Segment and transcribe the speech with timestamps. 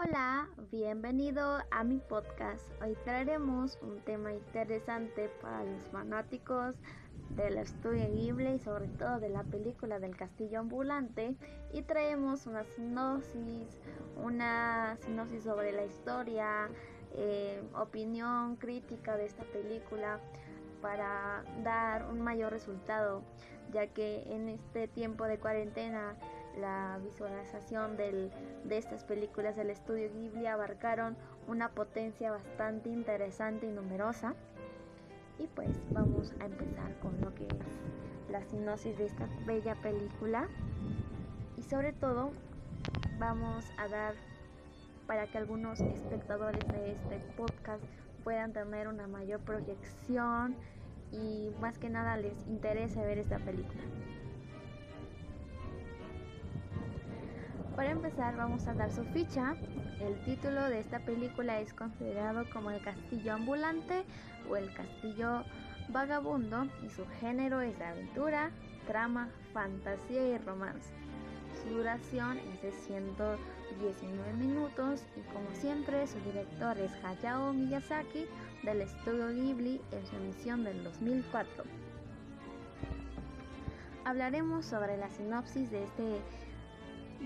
[0.00, 2.70] Hola, bienvenido a mi podcast.
[2.80, 6.76] Hoy traeremos un tema interesante para los fanáticos
[7.30, 11.34] del estudio Ghibli y sobre todo de la película del castillo ambulante
[11.72, 13.80] y traemos una sinopsis,
[14.22, 16.68] una sinopsis sobre la historia,
[17.16, 20.20] eh, opinión crítica de esta película
[20.80, 23.24] para dar un mayor resultado
[23.72, 26.14] ya que en este tiempo de cuarentena
[26.56, 28.30] la visualización de
[28.70, 34.34] estas películas del estudio Ghibli abarcaron una potencia bastante interesante y numerosa.
[35.38, 40.48] Y pues vamos a empezar con lo que es la sinopsis de esta bella película.
[41.56, 42.32] Y sobre todo
[43.18, 44.14] vamos a dar
[45.06, 47.82] para que algunos espectadores de este podcast
[48.24, 50.54] puedan tener una mayor proyección
[51.12, 53.82] y más que nada les interese ver esta película.
[57.78, 59.54] Para empezar vamos a dar su ficha.
[60.00, 64.02] El título de esta película es considerado como el castillo ambulante
[64.50, 65.44] o el castillo
[65.88, 68.50] vagabundo y su género es aventura,
[68.88, 70.92] trama, fantasía y romance.
[71.62, 78.26] Su duración es de 119 minutos y como siempre su director es Hayao Miyazaki
[78.64, 81.62] del estudio Ghibli en su emisión del 2004.
[84.04, 86.20] Hablaremos sobre la sinopsis de este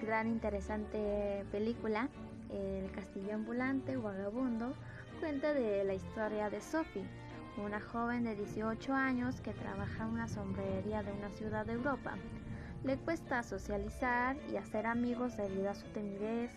[0.00, 2.08] gran interesante película,
[2.50, 4.74] El Castillo Ambulante Vagabundo,
[5.20, 7.04] cuenta de la historia de Sophie,
[7.56, 12.14] una joven de 18 años que trabaja en una sombrería de una ciudad de Europa.
[12.84, 16.50] Le cuesta socializar y hacer amigos debido a su timidez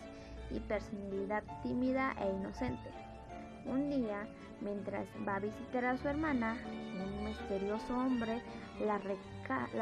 [0.50, 2.90] y personalidad tímida e inocente.
[3.68, 4.26] Un día,
[4.60, 6.56] mientras va a visitar a su hermana,
[7.04, 8.40] un misterioso hombre
[8.84, 8.98] la,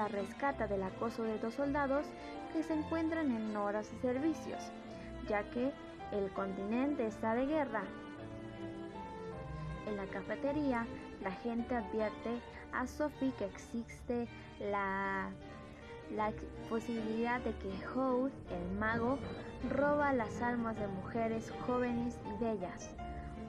[0.09, 2.07] rescata del acoso de dos soldados
[2.53, 4.63] que se encuentran en horas de servicios,
[5.29, 5.73] ya que
[6.13, 7.83] el continente está de guerra.
[9.87, 10.87] En la cafetería,
[11.23, 12.41] la gente advierte
[12.73, 14.29] a Sophie que existe
[14.61, 15.31] la,
[16.15, 16.33] la
[16.69, 19.19] posibilidad de que Howl, el mago,
[19.71, 22.91] roba las almas de mujeres jóvenes y bellas,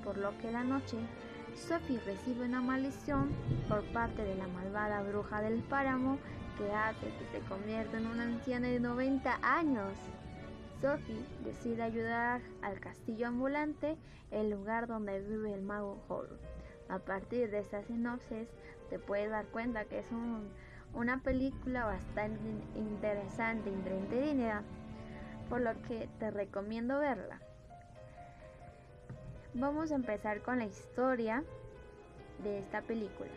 [0.05, 0.97] por lo que la noche
[1.55, 3.29] Sophie recibe una maldición
[3.67, 6.19] por parte de la malvada bruja del páramo
[6.57, 9.91] que hace que se convierta en una anciana de 90 años.
[10.81, 13.97] Sophie decide ayudar al castillo ambulante,
[14.31, 16.29] el lugar donde vive el mago Hall.
[16.89, 18.47] A partir de esta sinopsis
[18.89, 20.05] te puedes dar cuenta que es
[20.93, 22.41] una película bastante
[22.75, 24.61] interesante entretenida,
[25.49, 27.39] por lo que te recomiendo verla.
[29.57, 31.41] Vamos a empezar con la historia
[32.43, 33.31] de esta película.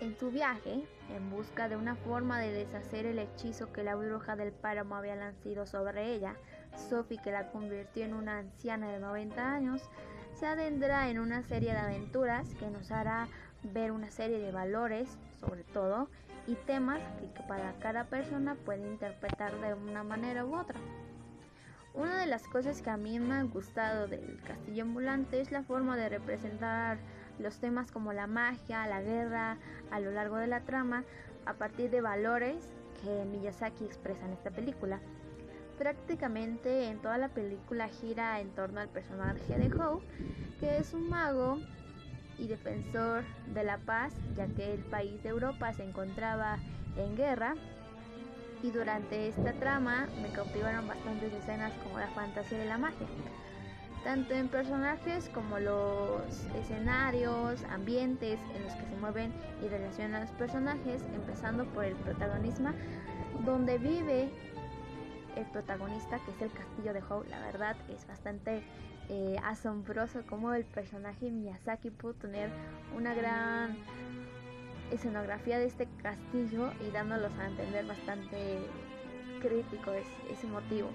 [0.00, 0.82] En su viaje,
[1.14, 5.14] en busca de una forma de deshacer el hechizo que la bruja del páramo había
[5.14, 6.34] lanzado sobre ella,
[6.90, 9.88] Sophie, que la convirtió en una anciana de 90 años,
[10.34, 13.28] se adentra en una serie de aventuras que nos hará
[13.62, 16.08] ver una serie de valores, sobre todo,
[16.48, 20.80] y temas que para cada persona puede interpretar de una manera u otra.
[21.96, 25.62] Una de las cosas que a mí me ha gustado del castillo ambulante es la
[25.62, 26.98] forma de representar
[27.38, 29.56] los temas como la magia, la guerra,
[29.90, 31.04] a lo largo de la trama,
[31.46, 35.00] a partir de valores que Miyazaki expresa en esta película.
[35.78, 40.02] Prácticamente en toda la película gira en torno al personaje de Howe,
[40.60, 41.60] que es un mago
[42.38, 43.24] y defensor
[43.54, 46.58] de la paz, ya que el país de Europa se encontraba
[46.96, 47.54] en guerra.
[48.66, 53.06] Y durante esta trama me cautivaron bastantes escenas como la fantasía de la magia
[54.02, 56.22] tanto en personajes como los
[56.54, 59.32] escenarios, ambientes en los que se mueven
[59.64, 62.70] y relacionan los personajes, empezando por el protagonismo,
[63.44, 64.30] donde vive
[65.34, 67.28] el protagonista, que es el castillo de Howe.
[67.28, 68.62] La verdad es bastante
[69.08, 72.50] eh, asombroso como el personaje Miyazaki pudo tener
[72.96, 73.76] una gran
[74.92, 78.58] escenografía de este castillo y dándolos a entender bastante
[79.40, 80.90] crítico ese motivo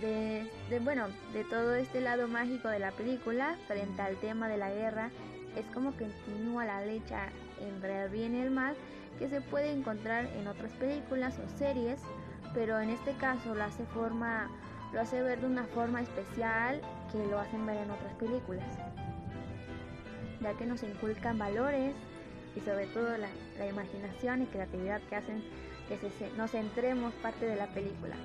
[0.00, 4.70] de, bueno, de todo este lado mágico de la película frente al tema de la
[4.70, 5.10] guerra,
[5.56, 7.28] es como que continúa la lucha
[7.60, 8.76] entre el bien y el mal
[9.18, 12.00] que se puede encontrar en otras películas o series,
[12.54, 14.48] pero en este caso lo hace forma
[14.92, 16.80] lo hace ver de una forma especial
[17.12, 18.64] que lo hacen ver en otras películas,
[20.40, 21.94] ya que nos inculcan valores
[22.58, 23.28] y sobre todo la,
[23.58, 25.42] la imaginación y creatividad que hacen
[25.88, 25.98] que
[26.36, 28.16] nos centremos parte de la película.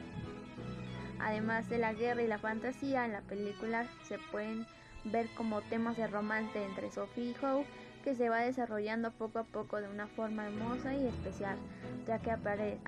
[1.19, 4.65] Además de la guerra y la fantasía, en la película se pueden
[5.05, 7.65] ver como temas de romance entre Sophie y Howe
[8.03, 11.57] que se va desarrollando poco a poco de una forma hermosa y especial,
[12.05, 12.37] ya que a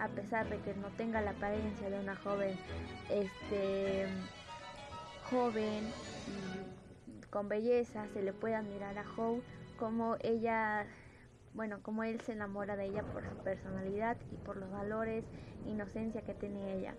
[0.09, 2.57] pesar de que no tenga la apariencia de una joven
[3.09, 4.07] este,
[5.29, 5.89] joven
[7.29, 9.41] con belleza se le puede admirar a Howe
[9.77, 10.85] como ella
[11.55, 15.23] bueno, como él se enamora de ella por su personalidad y por los valores
[15.65, 16.95] inocencia que tiene ella.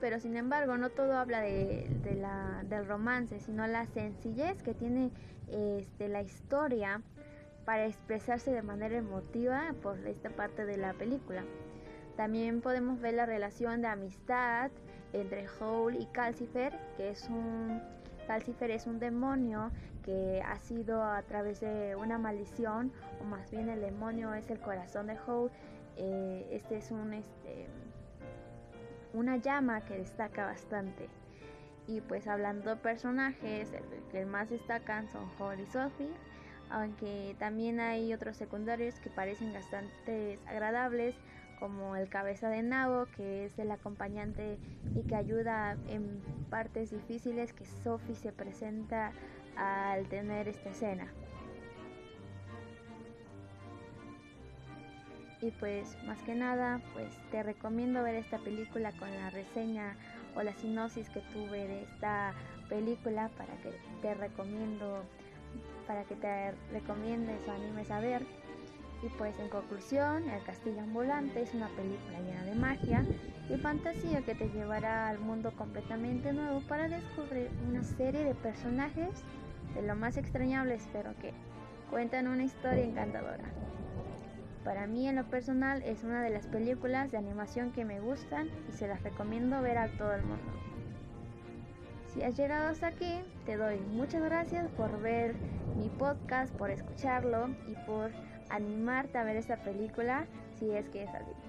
[0.00, 1.88] Pero sin embargo, no todo habla de,
[2.20, 5.10] la, del romance, sino la sencillez que tiene
[5.48, 7.02] este, la historia
[7.64, 11.44] para expresarse de manera emotiva por esta parte de la película.
[12.16, 14.70] También podemos ver la relación de amistad
[15.12, 17.82] entre Howl y Calcifer, que es un
[18.26, 19.70] Calcifer es un demonio
[20.04, 24.60] que ha sido a través de una maldición, o más bien el demonio es el
[24.60, 25.50] corazón de Howl.
[25.96, 27.66] Eh, este es un este,
[29.12, 31.08] una llama que destaca bastante.
[31.88, 36.10] Y pues hablando de personajes, el que más destacan son Howl y Sophie,
[36.70, 41.14] aunque también hay otros secundarios que parecen bastante agradables,
[41.58, 44.58] como el cabeza de nabo, que es el acompañante
[44.94, 49.12] y que ayuda en partes difíciles que Sophie se presenta
[49.56, 51.12] al tener esta escena.
[55.42, 59.96] Y pues más que nada, pues te recomiendo ver esta película con la reseña
[60.34, 62.32] o la sinopsis que tuve de esta
[62.68, 63.72] película para que
[64.02, 65.02] te recomiendo
[65.86, 68.26] para que te recomiendes o animes a ver.
[69.02, 73.04] Y pues en conclusión, El Castillo Ambulante es una película llena de magia
[73.48, 79.22] y fantasía que te llevará al mundo completamente nuevo para descubrir una serie de personajes
[79.74, 81.32] de lo más extrañables pero que
[81.90, 83.44] cuentan una historia encantadora.
[84.64, 88.48] Para mí en lo personal es una de las películas de animación que me gustan
[88.68, 90.52] y se las recomiendo ver a todo el mundo.
[92.12, 95.36] Si has llegado hasta aquí, te doy muchas gracias por ver
[95.76, 98.10] mi podcast, por escucharlo y por
[98.48, 100.26] animarte a ver esta película
[100.58, 101.45] si es que es así.